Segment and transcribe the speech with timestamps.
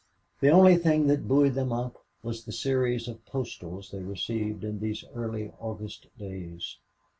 [0.39, 4.79] The only thing that buoyed them up was the series of postals they received in
[4.79, 6.79] these early August days.